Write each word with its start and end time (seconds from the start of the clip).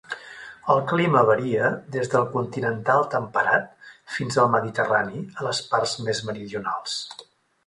El 0.75 0.79
clima 0.91 1.19
varia 1.29 1.67
des 1.95 2.09
del 2.13 2.25
continental 2.31 3.05
temperat 3.17 3.69
fins 4.15 4.39
al 4.45 4.51
mediterrani 4.57 5.23
a 5.39 5.47
les 5.51 5.63
parts 5.75 5.95
més 6.09 6.25
meridionals. 6.31 6.99